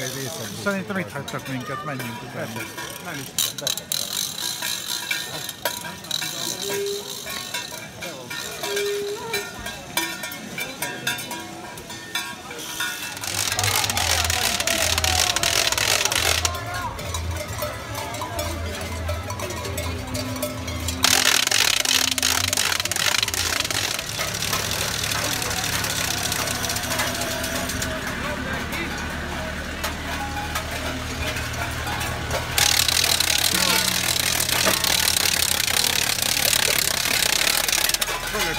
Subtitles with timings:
[0.00, 0.62] egy részen.
[0.62, 2.20] Szerintem itt hagytak minket, menjünk.
[2.34, 2.66] Beteg.
[3.04, 4.03] Nem.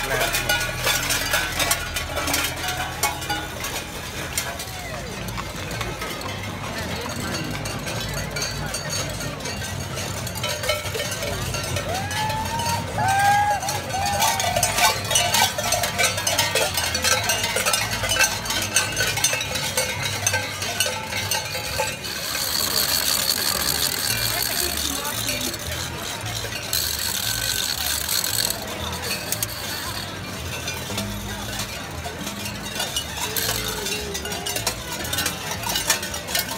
[0.07, 0.94] completo.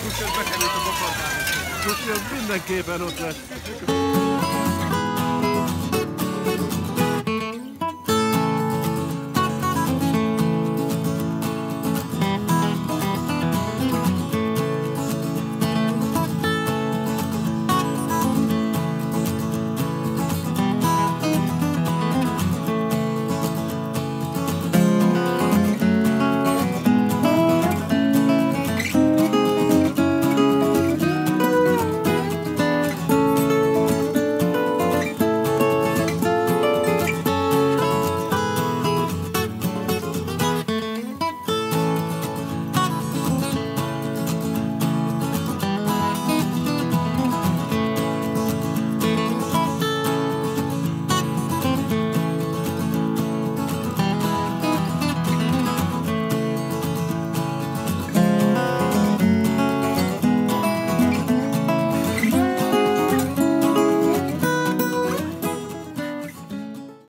[0.02, 1.40] Kutyát bekerült a bokormába.
[1.84, 4.37] Kutya mindenképpen ott lesz.